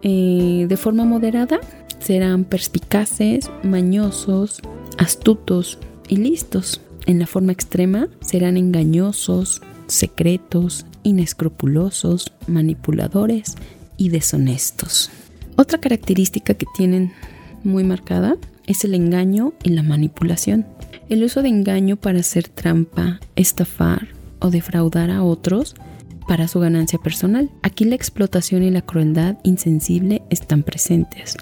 Eh, 0.05 0.67
de 0.69 0.77
forma 0.77 1.05
moderada 1.05 1.59
serán 1.99 2.45
perspicaces, 2.45 3.51
mañosos, 3.65 4.61
astutos 4.97 5.81
y 6.07 6.19
listos. 6.19 6.81
En 7.07 7.19
la 7.19 7.27
forma 7.27 7.51
extrema 7.51 8.07
serán 8.21 8.57
engañosos, 8.57 9.61
secretos, 9.89 10.87
inescrupulosos, 11.03 12.33
manipuladores 12.47 13.57
y 13.97 14.11
deshonestos. 14.11 15.11
Otra 15.57 15.79
característica 15.79 16.55
que 16.55 16.67
tienen 16.77 17.13
muy 17.65 17.83
marcada 17.83 18.37
es 18.69 18.85
el 18.85 18.95
engaño 18.95 19.53
y 19.65 19.71
la 19.71 19.83
manipulación. 19.83 20.65
El 21.13 21.25
uso 21.25 21.43
de 21.43 21.51
engaño 21.51 21.97
para 21.97 22.21
hacer 22.21 22.49
trampa, 22.49 23.21
estafar 23.37 24.09
o 24.39 24.49
defraudar 24.49 25.11
a 25.11 25.23
otros 25.23 25.75
para 26.27 26.49
su 26.49 26.59
ganancia 26.59 26.99
personal. 26.99 27.51
Aquí 27.61 27.85
la 27.85 27.97
explotación 27.97 28.63
y 28.63 28.71
la 28.71 28.81
crueldad 28.81 29.37
insensible 29.43 30.23
están 30.31 30.63
presentes, 30.63 31.37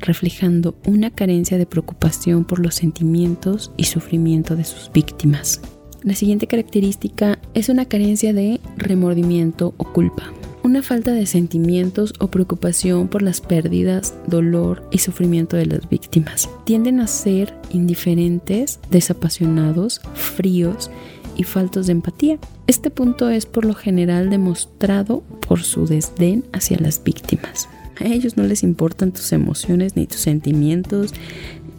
reflejando 0.00 0.76
una 0.84 1.10
carencia 1.10 1.58
de 1.58 1.64
preocupación 1.64 2.44
por 2.44 2.58
los 2.58 2.74
sentimientos 2.74 3.70
y 3.76 3.84
sufrimiento 3.84 4.56
de 4.56 4.64
sus 4.64 4.90
víctimas. 4.92 5.60
La 6.02 6.16
siguiente 6.16 6.48
característica 6.48 7.38
es 7.54 7.68
una 7.68 7.84
carencia 7.84 8.32
de 8.32 8.60
remordimiento 8.76 9.74
o 9.76 9.92
culpa. 9.92 10.24
Un 10.64 10.74
una 10.74 10.82
falta 10.82 11.12
de 11.12 11.24
sentimientos 11.26 12.14
o 12.18 12.26
preocupación 12.26 13.06
por 13.06 13.22
las 13.22 13.40
pérdidas, 13.40 14.12
dolor 14.26 14.82
y 14.90 14.98
sufrimiento 14.98 15.56
de 15.56 15.66
las 15.66 15.88
víctimas. 15.88 16.50
Tienden 16.64 16.98
a 16.98 17.06
ser 17.06 17.54
indiferentes, 17.70 18.80
desapasionados, 18.90 20.00
fríos 20.14 20.90
y 21.36 21.44
faltos 21.44 21.86
de 21.86 21.92
empatía. 21.92 22.38
Este 22.66 22.90
punto 22.90 23.30
es 23.30 23.46
por 23.46 23.64
lo 23.64 23.74
general 23.74 24.30
demostrado 24.30 25.22
por 25.46 25.62
su 25.62 25.86
desdén 25.86 26.42
hacia 26.52 26.76
las 26.80 27.04
víctimas. 27.04 27.68
A 28.00 28.06
ellos 28.06 28.36
no 28.36 28.42
les 28.42 28.64
importan 28.64 29.12
tus 29.12 29.32
emociones 29.32 29.94
ni 29.94 30.08
tus 30.08 30.22
sentimientos, 30.22 31.14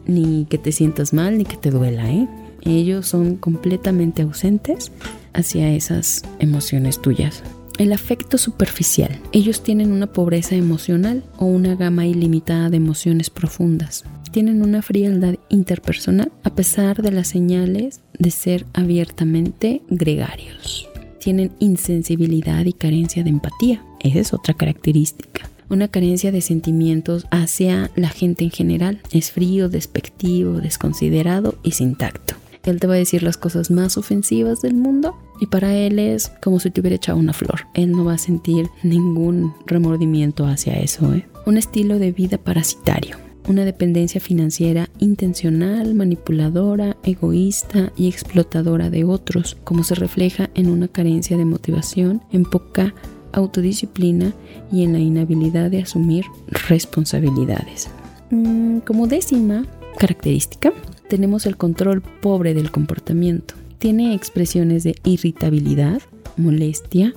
ni 0.07 0.45
que 0.49 0.57
te 0.57 0.71
sientas 0.71 1.11
mal, 1.11 1.37
ni 1.37 1.43
que 1.43 1.57
te 1.57 1.69
duela, 1.69 2.09
¿eh? 2.09 2.29
Ellos 2.61 3.07
son 3.07 3.35
completamente 3.35 4.21
ausentes 4.21 4.93
hacia 5.33 5.73
esas 5.73 6.23
emociones 6.39 7.01
tuyas. 7.01 7.43
El 7.77 7.91
afecto 7.91 8.37
superficial. 8.37 9.19
Ellos 9.33 9.61
tienen 9.61 9.91
una 9.91 10.07
pobreza 10.07 10.55
emocional 10.55 11.25
o 11.37 11.45
una 11.45 11.75
gama 11.75 12.07
ilimitada 12.07 12.69
de 12.69 12.77
emociones 12.77 13.29
profundas. 13.29 14.05
Tienen 14.31 14.61
una 14.61 14.81
frialdad 14.81 15.35
interpersonal 15.49 16.31
a 16.43 16.55
pesar 16.55 17.01
de 17.01 17.11
las 17.11 17.27
señales 17.27 17.99
de 18.17 18.31
ser 18.31 18.65
abiertamente 18.73 19.81
gregarios. 19.89 20.87
Tienen 21.19 21.51
insensibilidad 21.59 22.63
y 22.63 22.71
carencia 22.71 23.25
de 23.25 23.31
empatía. 23.31 23.83
Esa 23.99 24.19
es 24.19 24.33
otra 24.33 24.53
característica 24.53 25.49
una 25.67 25.87
carencia 25.87 26.31
de 26.31 26.41
sentimientos 26.41 27.25
hacia 27.31 27.89
la 27.95 28.09
gente 28.09 28.43
en 28.43 28.51
general. 28.51 29.01
Es 29.11 29.31
frío, 29.31 29.67
despectivo, 29.67 30.61
desconsiderado 30.61 31.57
y 31.63 31.71
sin 31.71 31.95
tacto. 31.95 32.35
Él 32.63 32.79
te 32.79 32.87
va 32.87 32.93
a 32.93 32.97
decir 32.97 33.23
las 33.23 33.37
cosas 33.37 33.71
más 33.71 33.97
ofensivas 33.97 34.61
del 34.61 34.75
mundo 34.75 35.15
y 35.39 35.47
para 35.47 35.75
él 35.75 35.99
es 35.99 36.31
como 36.41 36.59
si 36.59 36.71
te 36.71 36.81
hubiera 36.81 36.95
echado 36.95 37.17
una 37.17 37.33
flor. 37.33 37.67
Él 37.73 37.91
no 37.91 38.05
va 38.05 38.13
a 38.13 38.17
sentir 38.17 38.69
ningún 38.83 39.53
remordimiento 39.65 40.45
hacia 40.45 40.79
eso. 40.79 41.13
¿eh? 41.13 41.25
Un 41.45 41.57
estilo 41.57 41.99
de 41.99 42.11
vida 42.11 42.37
parasitario. 42.37 43.17
Una 43.47 43.63
dependencia 43.63 44.19
financiera 44.19 44.89
intencional, 44.99 45.93
manipuladora, 45.93 46.97
egoísta 47.03 47.91
y 47.95 48.07
explotadora 48.07 48.89
de 48.89 49.03
otros, 49.03 49.55
como 49.63 49.83
se 49.83 49.93
refleja 49.93 50.49
en 50.55 50.69
una 50.69 50.87
carencia 50.87 51.37
de 51.37 51.45
motivación, 51.45 52.23
en 52.31 52.45
poca 52.45 52.95
autodisciplina 53.33 54.33
y 54.71 54.83
en 54.83 54.93
la 54.93 54.99
inhabilidad 54.99 55.69
de 55.69 55.83
asumir 55.83 56.25
responsabilidades. 56.67 57.89
Mm, 58.31 58.79
como 58.79 59.05
décima 59.05 59.65
característica, 59.99 60.73
tenemos 61.07 61.45
el 61.45 61.55
control 61.55 62.01
pobre 62.01 62.53
del 62.55 62.71
comportamiento. 62.71 63.53
Tiene 63.77 64.13
expresiones 64.13 64.83
de 64.83 64.95
irritabilidad, 65.03 66.01
molestia, 66.37 67.13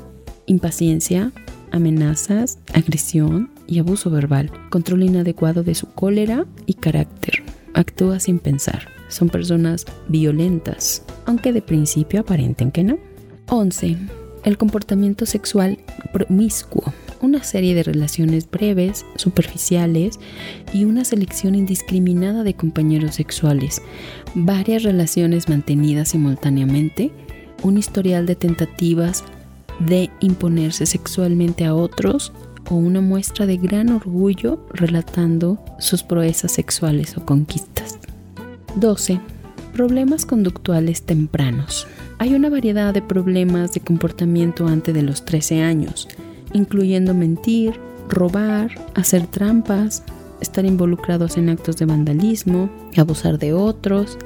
impaciencia, 0.47 1.33
amenazas, 1.71 2.59
agresión 2.75 3.51
y 3.67 3.79
abuso 3.79 4.11
verbal. 4.11 4.51
Control 4.71 5.03
inadecuado 5.03 5.63
de 5.63 5.75
su 5.75 5.89
cólera 5.93 6.47
y 6.67 6.75
carácter. 6.75 7.43
Actúa 7.75 8.21
sin 8.21 8.39
pensar. 8.39 8.89
Son 9.09 9.29
personas 9.29 9.87
violentas, 10.09 11.03
aunque 11.27 11.53
de 11.53 11.63
principio 11.63 12.21
aparenten 12.21 12.71
que 12.71 12.85
no. 12.85 12.99
11 13.49 13.97
el 14.45 14.57
comportamiento 14.57 15.27
sexual 15.27 15.79
promiscuo, 16.13 16.93
una 17.21 17.43
serie 17.43 17.75
de 17.75 17.83
relaciones 17.83 18.51
breves, 18.51 19.05
superficiales 19.17 20.19
y 20.73 20.85
una 20.85 21.05
selección 21.05 21.55
indiscriminada 21.55 22.43
de 22.43 22.55
compañeros 22.55 23.17
sexuales, 23.17 23.83
varias 24.35 24.83
relaciones 24.83 25.49
mantenidas 25.49 26.11
simultáneamente, 26.11 27.11
un 27.63 27.79
historial 27.79 28.27
de 28.27 28.37
tentativas 28.37 29.25
de 29.81 30.11
imponerse 30.21 30.87
sexualmente 30.87 31.65
a 31.65 31.75
otros 31.75 32.33
o 32.71 32.75
una 32.75 33.01
muestra 33.01 33.47
de 33.47 33.57
gran 33.57 33.91
orgullo 33.91 34.67
relatando 34.73 35.59
sus 35.79 36.03
proezas 36.03 36.53
sexuales 36.53 37.17
o 37.17 37.25
conquistas. 37.25 37.99
12. 38.77 39.21
Problemas 39.73 40.27
conductuales 40.27 41.03
tempranos. 41.03 41.87
Hay 42.19 42.35
una 42.35 42.51
variedad 42.51 42.93
de 42.93 43.03
problemas 43.03 43.73
de 43.73 43.81
comportamiento 43.81 44.67
antes 44.67 44.95
de 44.95 45.03
los 45.03 45.25
13 45.25 45.63
años, 45.63 46.09
incluyendo 46.53 47.15
mentir, 47.15 47.79
robar, 48.09 48.71
hacer 48.95 49.27
trampas, 49.27 50.03
estar 50.41 50.65
involucrados 50.65 51.37
en 51.37 51.49
actos 51.49 51.77
de 51.77 51.87
vandalismo, 51.87 52.71
abusar 52.97 53.39
de 53.39 53.53
otros, 53.53 54.19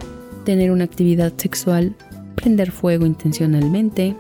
tener 0.45 0.71
una 0.71 0.85
actividad 0.85 1.33
sexual, 1.37 1.95
prender 2.35 2.71
fuego 2.71 3.07
intencionalmente, 3.07 4.17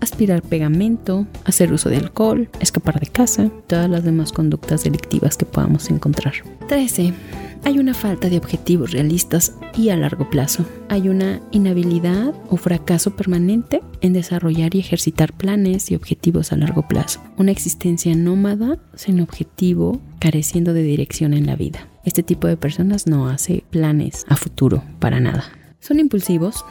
aspirar 0.00 0.42
pegamento, 0.42 1.26
hacer 1.44 1.72
uso 1.72 1.88
de 1.88 1.96
alcohol, 1.96 2.48
escapar 2.60 3.00
de 3.00 3.06
casa, 3.06 3.50
todas 3.66 3.88
las 3.90 4.04
demás 4.04 4.32
conductas 4.32 4.84
delictivas 4.84 5.36
que 5.36 5.46
podamos 5.46 5.90
encontrar. 5.90 6.34
13 6.68 7.12
hay 7.64 7.78
una 7.78 7.94
falta 7.94 8.28
de 8.28 8.36
objetivos 8.36 8.92
realistas 8.92 9.54
y 9.74 9.88
a 9.88 9.96
largo 9.96 10.28
plazo. 10.28 10.66
Hay 10.88 11.08
una 11.08 11.40
inhabilidad 11.50 12.34
o 12.50 12.56
fracaso 12.56 13.16
permanente 13.16 13.80
en 14.02 14.12
desarrollar 14.12 14.74
y 14.74 14.80
ejercitar 14.80 15.32
planes 15.32 15.90
y 15.90 15.94
objetivos 15.94 16.52
a 16.52 16.56
largo 16.56 16.86
plazo. 16.86 17.20
Una 17.38 17.52
existencia 17.52 18.14
nómada, 18.14 18.78
sin 18.94 19.20
objetivo, 19.20 20.00
careciendo 20.18 20.74
de 20.74 20.82
dirección 20.82 21.32
en 21.32 21.46
la 21.46 21.56
vida. 21.56 21.88
Este 22.04 22.22
tipo 22.22 22.46
de 22.46 22.58
personas 22.58 23.06
no 23.06 23.28
hace 23.28 23.64
planes 23.70 24.26
a 24.28 24.36
futuro 24.36 24.84
para 24.98 25.18
nada. 25.18 25.44
Son 25.80 25.98
impulsivos. 25.98 26.64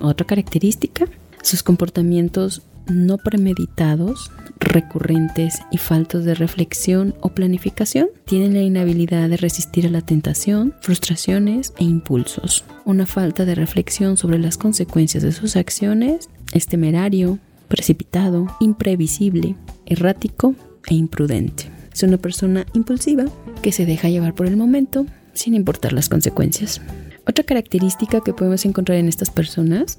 Otra 0.00 0.26
característica, 0.26 1.06
sus 1.42 1.64
comportamientos 1.64 2.62
no 2.86 3.18
premeditados, 3.18 4.30
recurrentes 4.68 5.60
y 5.70 5.78
faltos 5.78 6.24
de 6.24 6.34
reflexión 6.34 7.14
o 7.20 7.30
planificación, 7.30 8.08
tienen 8.24 8.54
la 8.54 8.62
inhabilidad 8.62 9.28
de 9.28 9.36
resistir 9.36 9.86
a 9.86 9.90
la 9.90 10.02
tentación, 10.02 10.74
frustraciones 10.80 11.72
e 11.78 11.84
impulsos. 11.84 12.64
Una 12.84 13.06
falta 13.06 13.44
de 13.44 13.54
reflexión 13.54 14.16
sobre 14.16 14.38
las 14.38 14.56
consecuencias 14.56 15.22
de 15.22 15.32
sus 15.32 15.56
acciones 15.56 16.28
es 16.52 16.66
temerario, 16.66 17.38
precipitado, 17.68 18.46
imprevisible, 18.60 19.56
errático 19.86 20.54
e 20.88 20.94
imprudente. 20.94 21.70
Es 21.92 22.02
una 22.02 22.16
persona 22.16 22.66
impulsiva 22.74 23.24
que 23.62 23.72
se 23.72 23.86
deja 23.86 24.08
llevar 24.08 24.34
por 24.34 24.46
el 24.46 24.56
momento 24.56 25.06
sin 25.34 25.54
importar 25.54 25.92
las 25.92 26.08
consecuencias. 26.08 26.80
Otra 27.26 27.44
característica 27.44 28.20
que 28.20 28.32
podemos 28.32 28.64
encontrar 28.64 28.98
en 28.98 29.08
estas 29.08 29.30
personas 29.30 29.98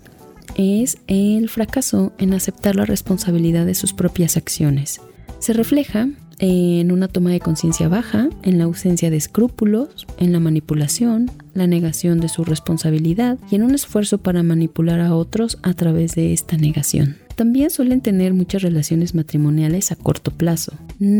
es 0.56 0.98
el 1.08 1.50
fracaso 1.50 2.14
en 2.18 2.34
aceptar 2.34 2.76
la 2.76 2.86
responsabilidad 2.86 3.66
de 3.66 3.76
sus 3.76 3.94
propias 3.94 4.38
acciones. 4.38 5.02
Se 5.40 5.54
refleja 5.54 6.10
en 6.40 6.92
una 6.92 7.08
toma 7.08 7.32
de 7.32 7.40
conciencia 7.40 7.90
baja, 7.90 8.30
en 8.44 8.58
la 8.58 8.64
ausencia 8.64 9.10
de 9.10 9.18
escrúpulos, 9.18 10.08
en 10.18 10.32
la 10.32 10.40
manipulación, 10.40 11.30
la 11.54 11.68
negación 11.68 12.20
de 12.20 12.30
su 12.30 12.46
responsabilidad 12.46 13.38
y 13.52 13.56
en 13.56 13.64
un 13.64 13.76
esfuerzo 13.76 14.20
para 14.20 14.42
manipular 14.42 15.02
a 15.02 15.16
otros 15.16 15.60
a 15.62 15.74
través 15.74 16.16
de 16.16 16.34
esta 16.34 16.58
negación. 16.58 17.18
También 17.36 17.70
suelen 17.70 18.02
tener 18.02 18.34
muchas 18.34 18.64
relaciones 18.64 19.16
matrimoniales 19.16 19.92
a 19.92 19.96
corto 19.96 20.32
plazo. 20.32 20.74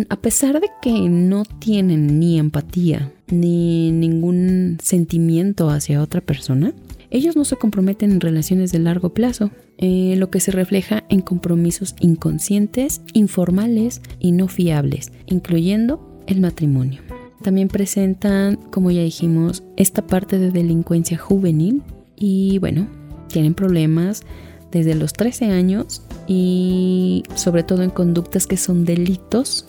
A 0.10 0.16
pesar 0.18 0.60
de 0.60 0.68
que 0.82 0.92
no 0.92 1.46
tienen 1.46 2.20
ni 2.20 2.38
empatía 2.40 3.12
ni 3.28 3.92
ningún 3.92 4.80
sentimiento 4.84 5.70
hacia 5.70 6.02
otra 6.02 6.20
persona, 6.20 6.74
ellos 7.12 7.36
no 7.36 7.46
se 7.46 7.56
comprometen 7.56 8.12
en 8.12 8.22
relaciones 8.22 8.72
de 8.72 8.80
largo 8.80 9.14
plazo, 9.14 9.52
eh, 9.78 10.16
lo 10.18 10.30
que 10.30 10.40
se 10.40 10.52
refleja 10.52 11.04
en 11.10 11.22
compromisos 11.22 11.96
inconscientes, 12.00 13.02
informales 13.14 14.02
y 14.20 14.32
no 14.32 14.48
fiables, 14.48 15.12
incluyendo 15.26 16.24
el 16.28 16.42
matrimonio. 16.42 17.02
También 17.42 17.70
presentan, 17.70 18.58
como 18.58 18.92
ya 18.92 19.02
dijimos, 19.02 19.64
esta 19.78 20.06
parte 20.06 20.40
de 20.40 20.52
delincuencia 20.52 21.18
juvenil 21.18 21.82
y 22.16 22.60
bueno, 22.60 22.88
tienen 23.28 23.54
problemas 23.54 24.24
desde 24.72 24.94
los 24.94 25.14
13 25.14 25.46
años 25.46 26.04
y 26.28 27.24
sobre 27.36 27.64
todo 27.64 27.82
en 27.82 27.90
conductas 27.90 28.46
que 28.46 28.58
son 28.58 28.86
delitos 28.86 29.66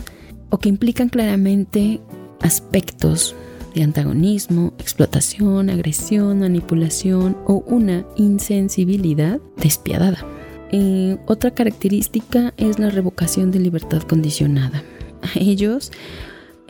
o 0.50 0.58
que 0.58 0.68
implican 0.68 1.08
claramente 1.08 2.00
aspectos 2.40 3.34
de 3.74 3.82
antagonismo, 3.82 4.72
explotación, 4.78 5.70
agresión, 5.70 6.40
manipulación 6.40 7.36
o 7.46 7.62
una 7.66 8.04
insensibilidad 8.16 9.40
despiadada. 9.56 10.24
Eh, 10.72 11.16
otra 11.26 11.50
característica 11.52 12.54
es 12.56 12.78
la 12.78 12.90
revocación 12.90 13.50
de 13.50 13.58
libertad 13.58 14.02
condicionada. 14.02 14.82
A 15.22 15.30
ellos 15.38 15.92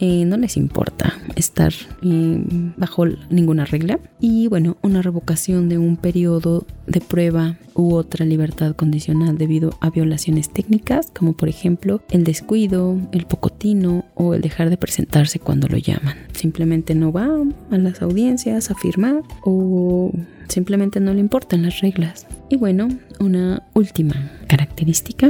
eh, 0.02 0.24
no 0.24 0.38
les 0.38 0.56
importa 0.56 1.18
estar 1.36 1.74
eh, 2.02 2.42
bajo 2.78 3.04
ninguna 3.28 3.66
regla. 3.66 4.00
Y 4.18 4.48
bueno, 4.48 4.78
una 4.80 5.02
revocación 5.02 5.68
de 5.68 5.76
un 5.76 5.98
periodo 5.98 6.66
de 6.86 7.02
prueba 7.02 7.58
u 7.74 7.94
otra 7.94 8.24
libertad 8.24 8.74
condicional 8.74 9.36
debido 9.36 9.76
a 9.80 9.90
violaciones 9.90 10.48
técnicas, 10.48 11.12
como 11.14 11.34
por 11.34 11.50
ejemplo 11.50 12.00
el 12.10 12.24
descuido, 12.24 12.98
el 13.12 13.26
pocotino 13.26 14.06
o 14.14 14.32
el 14.32 14.40
dejar 14.40 14.70
de 14.70 14.78
presentarse 14.78 15.38
cuando 15.38 15.68
lo 15.68 15.76
llaman. 15.76 16.16
Simplemente 16.32 16.94
no 16.94 17.12
va 17.12 17.28
a 17.70 17.78
las 17.78 18.00
audiencias 18.00 18.70
a 18.70 18.74
firmar 18.74 19.22
o 19.44 20.12
simplemente 20.48 20.98
no 21.00 21.12
le 21.12 21.20
importan 21.20 21.62
las 21.62 21.80
reglas. 21.80 22.26
Y 22.48 22.56
bueno, 22.56 22.88
una 23.18 23.64
última 23.74 24.30
característica 24.46 25.28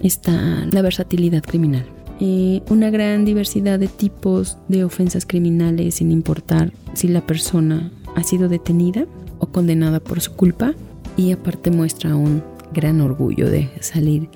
está 0.00 0.66
la 0.72 0.80
versatilidad 0.80 1.42
criminal. 1.42 1.95
Eh, 2.18 2.62
una 2.70 2.90
gran 2.90 3.24
diversidad 3.24 3.78
de 3.78 3.88
tipos 3.88 4.56
de 4.68 4.84
ofensas 4.84 5.26
criminales 5.26 5.96
sin 5.96 6.10
importar 6.10 6.72
si 6.94 7.08
la 7.08 7.20
persona 7.20 7.90
ha 8.14 8.22
sido 8.22 8.48
detenida 8.48 9.06
o 9.38 9.46
condenada 9.46 10.00
por 10.00 10.20
su 10.22 10.32
culpa 10.32 10.74
y 11.16 11.32
aparte 11.32 11.70
muestra 11.70 12.16
un 12.16 12.42
gran 12.72 13.00
orgullo 13.00 13.50
de 13.50 13.68
salir 13.80 14.28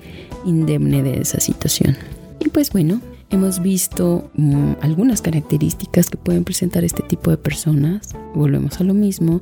indemne 0.45 1.01
de 1.01 1.21
esa 1.21 1.39
situación. 1.39 1.97
Y 2.39 2.49
pues 2.49 2.71
bueno, 2.71 3.01
hemos 3.31 3.61
visto 3.61 4.29
mm, 4.35 4.73
algunas 4.81 5.21
características 5.21 6.09
que 6.09 6.17
pueden 6.17 6.43
presentar 6.43 6.83
este 6.83 7.03
tipo 7.03 7.31
de 7.31 7.37
personas. 7.37 8.15
Volvemos 8.35 8.79
a 8.79 8.83
lo 8.83 8.93
mismo, 8.93 9.41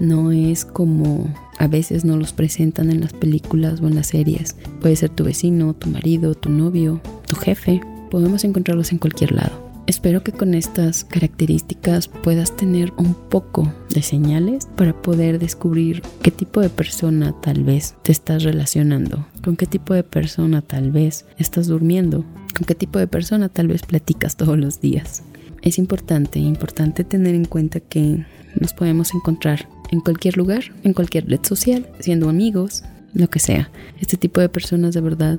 no 0.00 0.32
es 0.32 0.64
como 0.64 1.32
a 1.58 1.66
veces 1.66 2.04
no 2.04 2.16
los 2.16 2.32
presentan 2.32 2.90
en 2.90 3.00
las 3.00 3.12
películas 3.12 3.80
o 3.80 3.86
en 3.86 3.94
las 3.94 4.08
series. 4.08 4.56
Puede 4.80 4.96
ser 4.96 5.10
tu 5.10 5.24
vecino, 5.24 5.74
tu 5.74 5.88
marido, 5.88 6.34
tu 6.34 6.50
novio, 6.50 7.00
tu 7.26 7.36
jefe. 7.36 7.80
Podemos 8.10 8.44
encontrarlos 8.44 8.92
en 8.92 8.98
cualquier 8.98 9.32
lado. 9.32 9.64
Espero 9.86 10.24
que 10.24 10.32
con 10.32 10.54
estas 10.54 11.04
características 11.04 12.08
puedas 12.08 12.56
tener 12.56 12.92
un 12.96 13.14
poco 13.14 13.70
de 13.90 14.00
señales 14.00 14.66
para 14.76 14.94
poder 14.94 15.38
descubrir 15.38 16.02
qué 16.22 16.30
tipo 16.30 16.62
de 16.62 16.70
persona 16.70 17.34
tal 17.42 17.64
vez 17.64 17.94
te 18.02 18.10
estás 18.10 18.44
relacionando, 18.44 19.26
con 19.42 19.56
qué 19.56 19.66
tipo 19.66 19.92
de 19.92 20.02
persona 20.02 20.62
tal 20.62 20.90
vez 20.90 21.26
estás 21.36 21.66
durmiendo, 21.66 22.24
con 22.56 22.64
qué 22.66 22.74
tipo 22.74 22.98
de 22.98 23.06
persona 23.06 23.50
tal 23.50 23.68
vez 23.68 23.82
platicas 23.82 24.36
todos 24.36 24.58
los 24.58 24.80
días. 24.80 25.22
Es 25.60 25.78
importante, 25.78 26.38
importante 26.38 27.04
tener 27.04 27.34
en 27.34 27.44
cuenta 27.44 27.80
que 27.80 28.24
nos 28.58 28.72
podemos 28.72 29.14
encontrar 29.14 29.68
en 29.90 30.00
cualquier 30.00 30.36
lugar, 30.36 30.64
en 30.82 30.92
cualquier 30.92 31.28
red 31.28 31.40
social, 31.42 31.88
siendo 32.00 32.28
amigos, 32.28 32.82
lo 33.12 33.28
que 33.28 33.38
sea. 33.38 33.70
Este 34.00 34.16
tipo 34.16 34.40
de 34.40 34.48
personas 34.48 34.94
de 34.94 35.00
verdad 35.00 35.38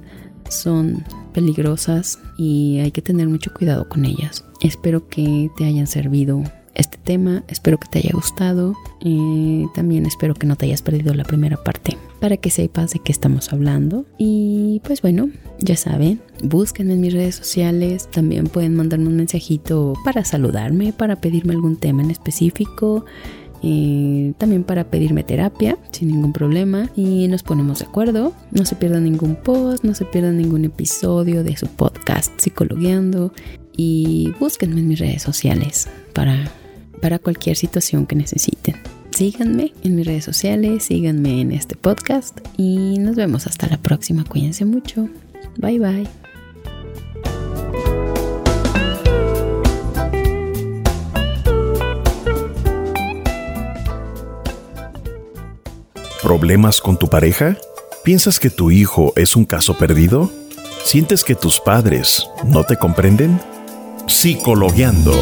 son 0.49 1.03
peligrosas 1.33 2.19
y 2.37 2.79
hay 2.79 2.91
que 2.91 3.01
tener 3.01 3.27
mucho 3.27 3.53
cuidado 3.53 3.89
con 3.89 4.05
ellas. 4.05 4.45
Espero 4.61 5.07
que 5.07 5.49
te 5.57 5.65
hayan 5.65 5.87
servido 5.87 6.43
este 6.75 6.97
tema, 6.97 7.43
espero 7.47 7.77
que 7.77 7.87
te 7.87 7.99
haya 7.99 8.11
gustado 8.13 8.75
y 8.99 9.65
también 9.73 10.05
espero 10.05 10.33
que 10.33 10.45
no 10.45 10.55
te 10.55 10.65
hayas 10.65 10.81
perdido 10.81 11.13
la 11.13 11.23
primera 11.23 11.57
parte 11.63 11.97
para 12.19 12.37
que 12.37 12.49
sepas 12.49 12.91
de 12.91 12.99
qué 12.99 13.11
estamos 13.11 13.51
hablando 13.53 14.05
y 14.17 14.81
pues 14.83 15.01
bueno, 15.01 15.29
ya 15.59 15.77
saben, 15.77 16.19
búsquenme 16.43 16.93
en 16.93 17.01
mis 17.01 17.13
redes 17.13 17.35
sociales, 17.35 18.09
también 18.11 18.47
pueden 18.47 18.75
mandarme 18.75 19.07
un 19.07 19.15
mensajito 19.15 19.93
para 20.03 20.25
saludarme, 20.25 20.91
para 20.91 21.15
pedirme 21.15 21.53
algún 21.53 21.77
tema 21.77 22.03
en 22.03 22.11
específico 22.11 23.05
también 24.37 24.63
para 24.63 24.85
pedirme 24.85 25.23
terapia 25.23 25.77
sin 25.91 26.09
ningún 26.09 26.33
problema 26.33 26.89
y 26.95 27.27
nos 27.27 27.43
ponemos 27.43 27.79
de 27.79 27.85
acuerdo. 27.85 28.33
No 28.51 28.65
se 28.65 28.75
pierdan 28.75 29.05
ningún 29.05 29.35
post, 29.35 29.83
no 29.83 29.95
se 29.95 30.05
pierdan 30.05 30.37
ningún 30.37 30.65
episodio 30.65 31.43
de 31.43 31.57
su 31.57 31.67
podcast 31.67 32.39
Psicologueando 32.39 33.33
y 33.75 34.33
búsquenme 34.39 34.81
en 34.81 34.87
mis 34.87 34.99
redes 34.99 35.21
sociales 35.21 35.87
para, 36.13 36.51
para 37.01 37.19
cualquier 37.19 37.55
situación 37.55 38.05
que 38.05 38.15
necesiten. 38.15 38.75
Síganme 39.11 39.73
en 39.83 39.95
mis 39.95 40.05
redes 40.05 40.25
sociales, 40.25 40.83
síganme 40.83 41.41
en 41.41 41.51
este 41.51 41.75
podcast 41.75 42.39
y 42.57 42.97
nos 42.99 43.15
vemos 43.15 43.47
hasta 43.47 43.67
la 43.67 43.77
próxima. 43.77 44.25
Cuídense 44.25 44.65
mucho. 44.65 45.07
Bye 45.57 45.79
bye. 45.79 46.24
¿Problemas 56.25 56.81
con 56.81 56.97
tu 56.97 57.07
pareja? 57.07 57.55
¿Piensas 58.03 58.39
que 58.39 58.49
tu 58.49 58.71
hijo 58.71 59.13
es 59.15 59.35
un 59.35 59.45
caso 59.45 59.77
perdido? 59.77 60.31
¿Sientes 60.83 61.23
que 61.23 61.35
tus 61.35 61.59
padres 61.59 62.27
no 62.43 62.63
te 62.63 62.77
comprenden? 62.77 63.39
Psicologueando. 64.07 65.13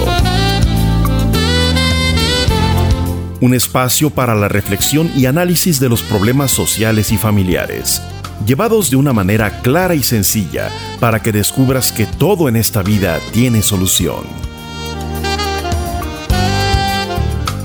Un 3.42 3.54
espacio 3.54 4.12
para 4.12 4.34
la 4.34 4.48
reflexión 4.48 5.12
y 5.14 5.26
análisis 5.26 5.82
de 5.82 5.90
los 5.90 6.04
problemas 6.04 6.52
sociales 6.52 7.12
y 7.12 7.18
familiares, 7.18 8.02
llevados 8.46 8.90
de 8.90 8.96
una 8.96 9.12
manera 9.12 9.60
clara 9.60 9.96
y 9.96 10.04
sencilla 10.04 10.70
para 11.02 11.22
que 11.22 11.34
descubras 11.34 11.92
que 11.92 12.06
todo 12.06 12.48
en 12.48 12.56
esta 12.56 12.82
vida 12.82 13.20
tiene 13.34 13.62
solución. 13.62 14.24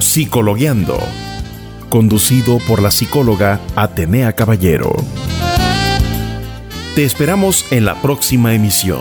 Psicologueando 0.00 0.98
conducido 1.88 2.58
por 2.66 2.82
la 2.82 2.90
psicóloga 2.90 3.60
Atenea 3.76 4.32
Caballero. 4.34 4.94
Te 6.94 7.04
esperamos 7.04 7.66
en 7.70 7.84
la 7.84 8.00
próxima 8.00 8.54
emisión. 8.54 9.00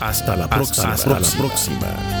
Hasta 0.00 0.36
la 0.36 0.48
próxima. 0.48 0.92
Hasta 0.92 1.20
la 1.20 1.28
próxima. 1.38 2.19